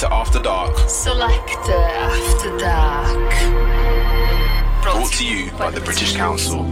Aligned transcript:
Selector 0.00 0.16
After 0.16 0.38
Dark. 0.42 0.88
Selector 0.88 1.72
After 1.72 2.56
Dark. 2.56 3.32
Brought 4.82 5.12
to 5.12 5.26
you 5.26 5.50
by 5.58 5.70
the 5.70 5.82
British 5.82 6.16
Council. 6.16 6.64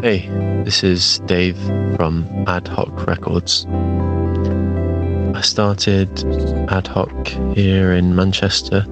Hey, 0.00 0.26
this 0.64 0.82
is 0.82 1.18
Dave 1.26 1.58
from 1.96 2.26
Ad 2.46 2.66
Hoc 2.66 3.06
Records. 3.06 3.66
I 5.36 5.42
started 5.42 6.08
Ad 6.70 6.86
Hoc 6.86 7.28
here 7.54 7.92
in 7.92 8.16
Manchester 8.16 8.86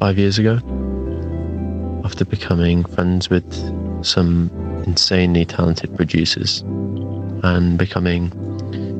five 0.00 0.16
years 0.16 0.38
ago 0.38 0.54
after 2.02 2.24
becoming 2.24 2.82
friends 2.82 3.28
with 3.28 3.52
some 4.02 4.50
insanely 4.86 5.44
talented 5.44 5.94
producers 5.94 6.62
and 7.42 7.76
becoming 7.76 8.30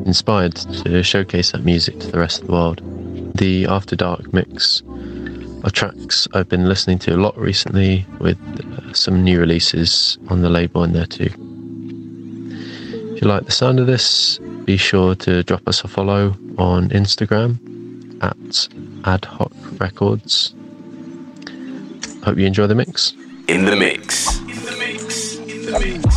inspired 0.07 0.55
to 0.57 1.03
showcase 1.03 1.53
that 1.53 1.65
music 1.65 1.99
to 2.01 2.11
the 2.11 2.19
rest 2.19 2.41
of 2.41 2.47
the 2.47 2.53
world. 2.53 2.81
The 3.37 3.67
After 3.67 3.97
Dark 3.97 4.33
mix 4.33 4.83
of 5.65 5.73
tracks 5.73 6.27
I've 6.35 6.49
been 6.49 6.69
listening 6.69 6.99
to 7.01 7.15
a 7.15 7.19
lot 7.19 7.37
recently 7.39 8.05
with 8.19 8.39
uh, 8.61 8.93
some 8.93 9.23
new 9.23 9.39
releases 9.39 10.19
on 10.29 10.43
the 10.43 10.51
label 10.51 10.85
in 10.85 10.93
there 10.93 11.07
too. 11.07 11.31
If 13.15 13.23
you 13.23 13.29
like 13.29 13.45
the 13.45 13.53
sound 13.53 13.79
of 13.79 13.87
this, 13.87 14.39
be 14.65 14.77
sure 14.77 15.15
to 15.17 15.43
drop 15.45 15.67
us 15.69 15.85
a 15.85 15.89
follow 15.89 16.37
on 16.59 16.89
Instagram 16.91 17.59
at 18.23 18.69
Ad 19.05 19.25
Hoc 19.25 19.53
Records. 19.81 20.55
Hope 22.25 22.39
you 22.39 22.47
enjoy 22.47 22.67
the 22.67 22.75
mix. 22.75 23.15
In 23.49 23.65
the 23.65 23.77
mix. 23.77 24.39
In 24.41 24.47
the 24.65 24.77
mix. 24.79 25.37
In 25.37 25.67
the 25.67 25.79
mix. 25.81 26.12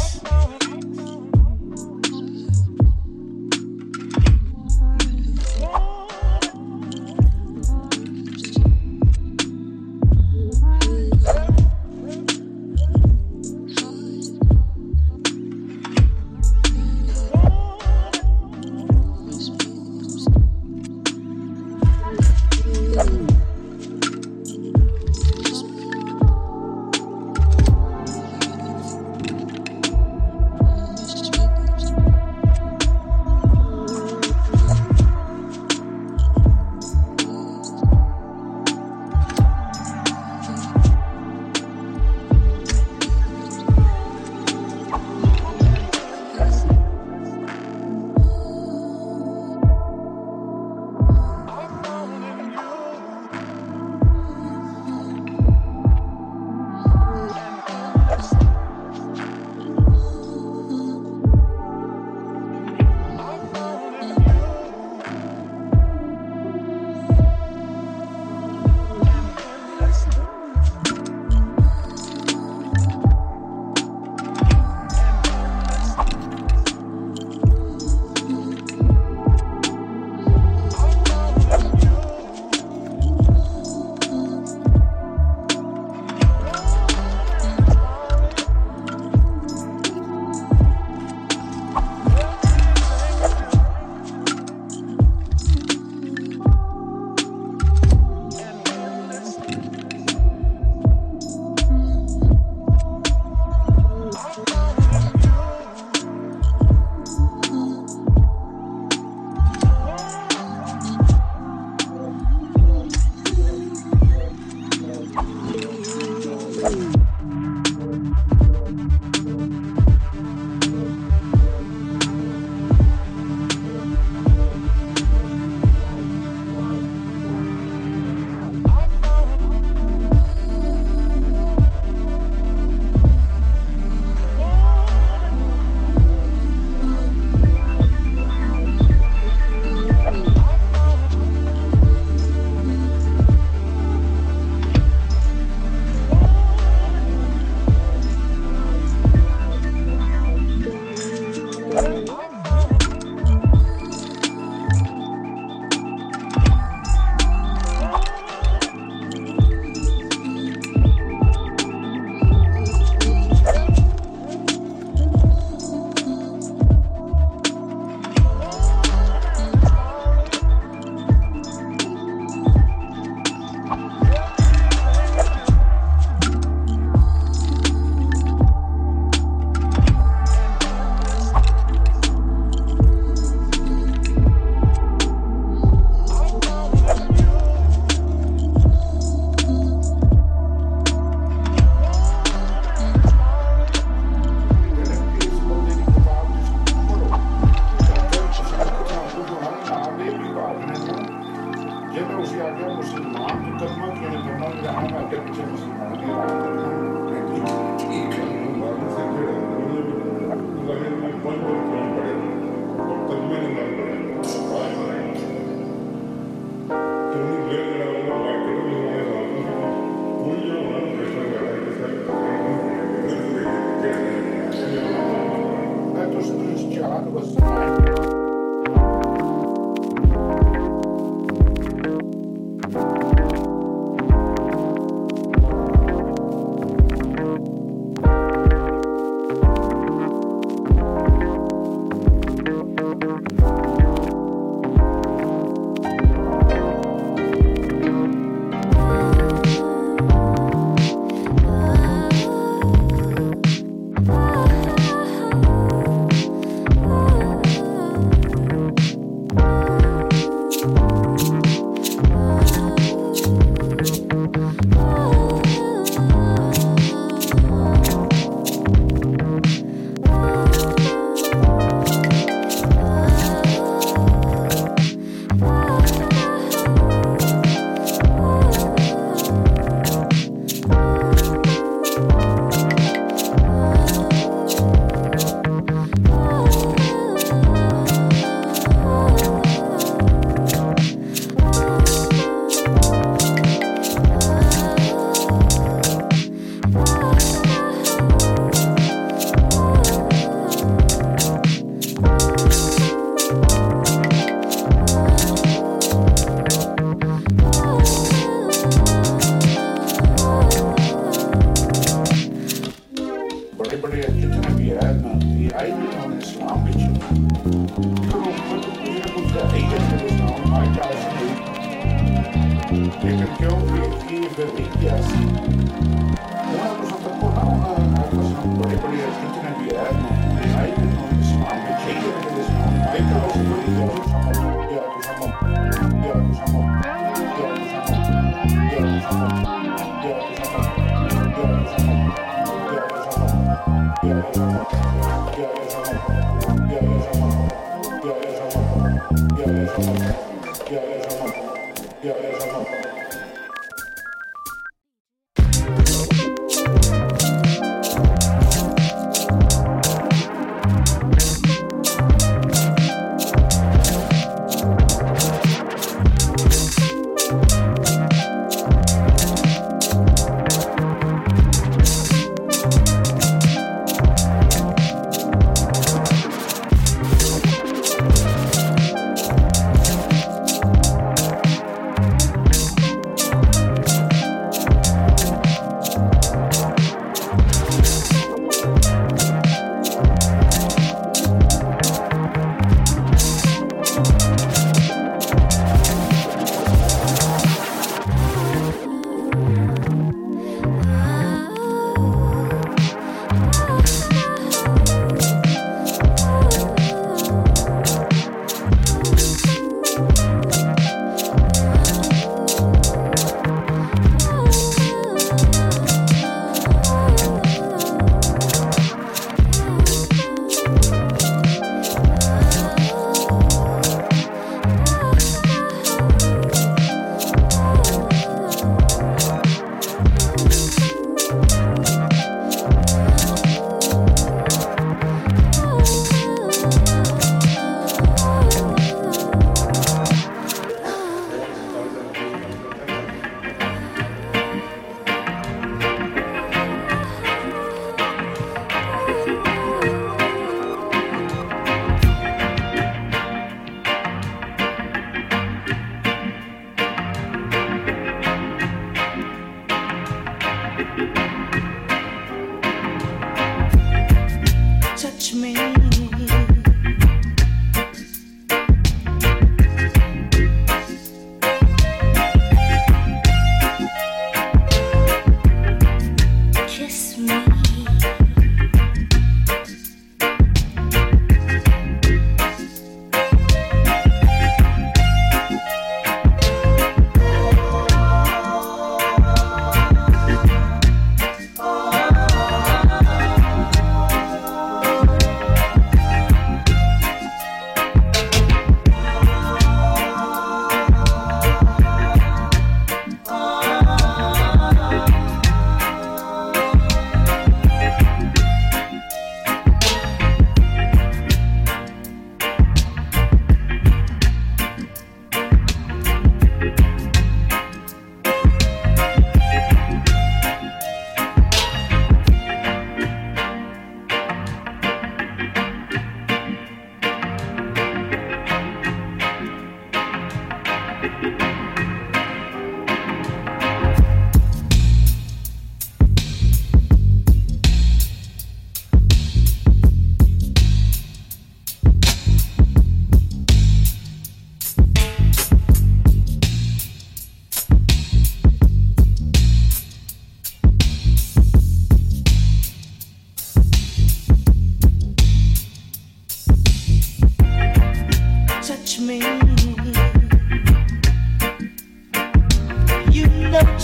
Amen. 151.77 152.04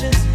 just 0.01 0.30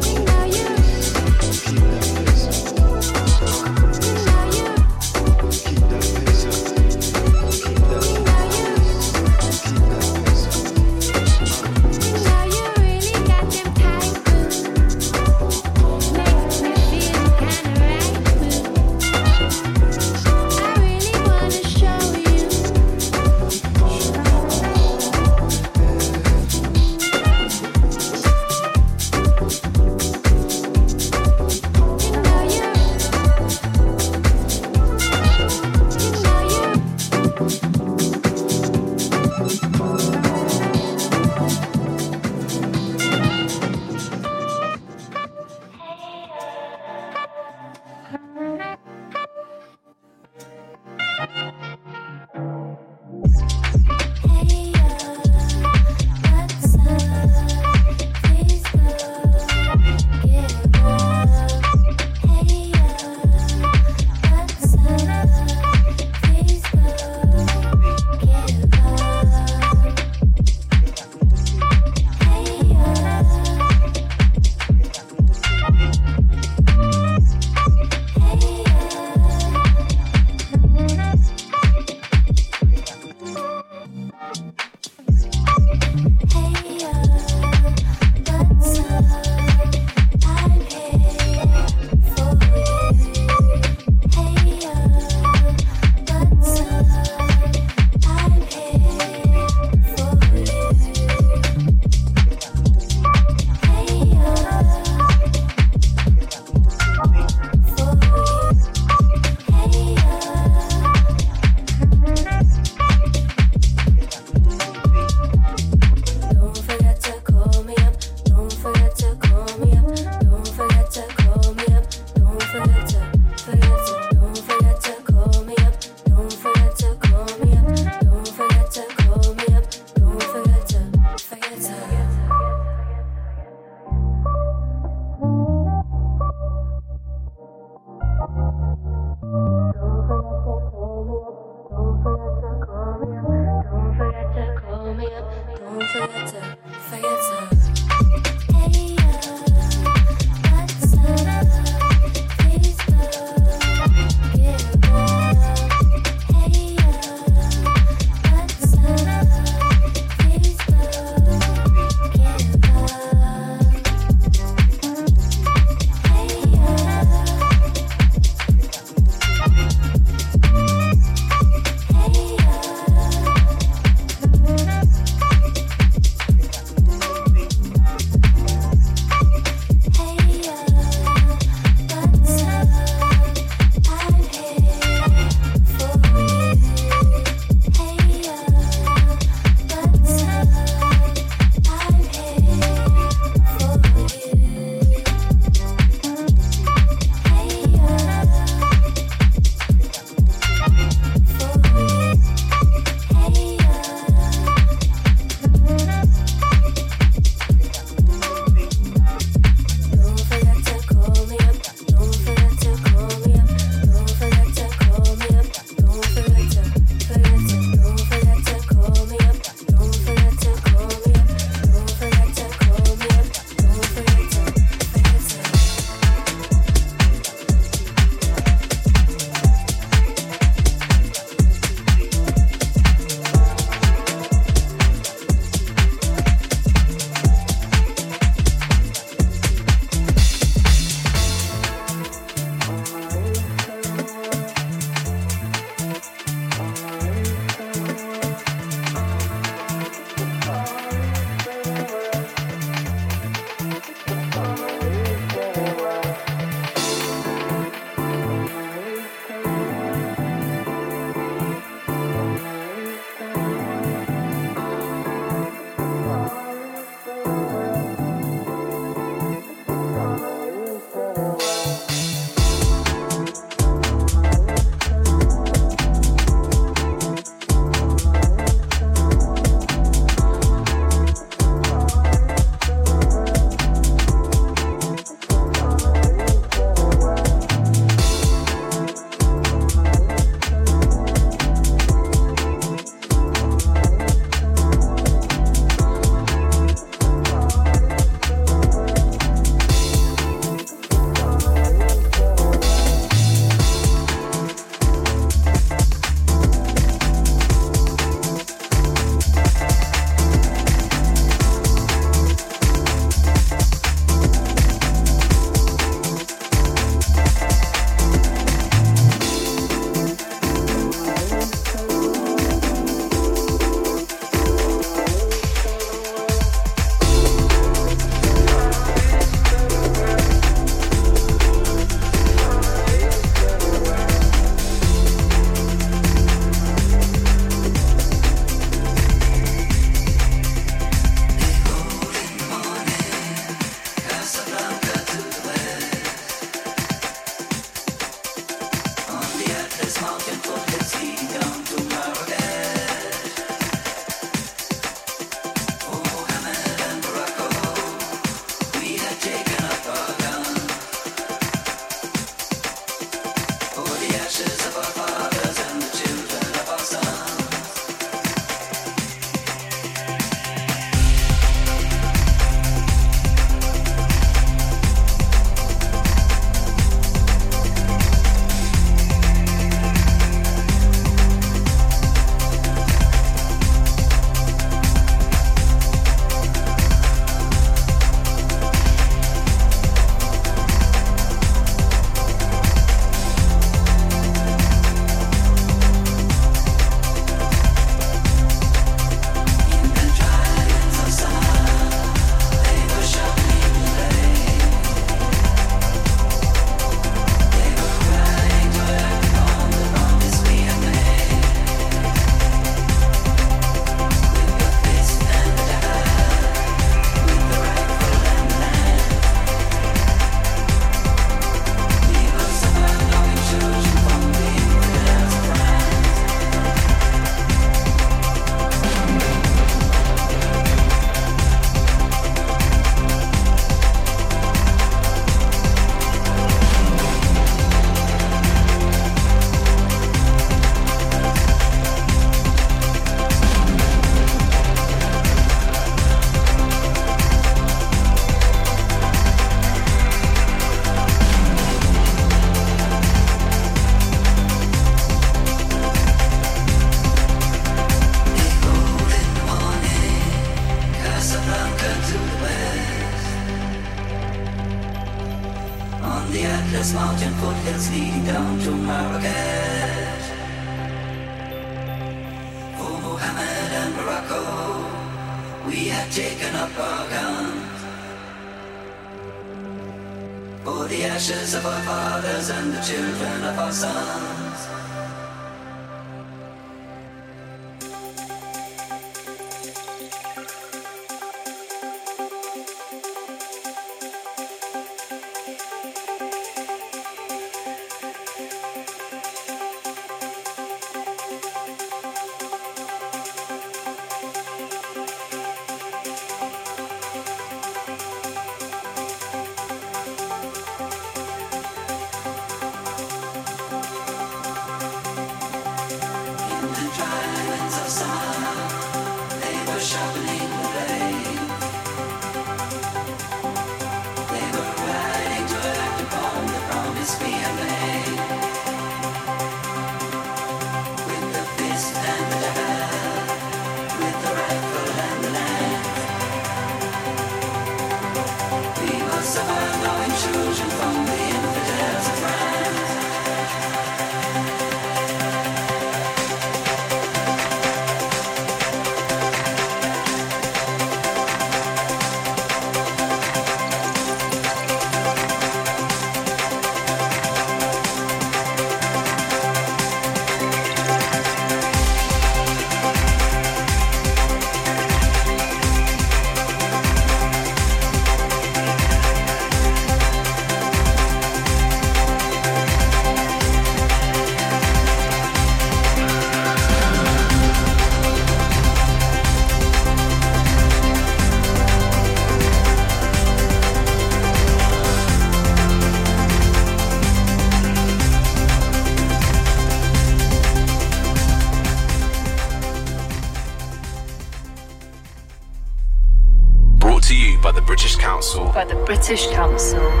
by 599.61 600.00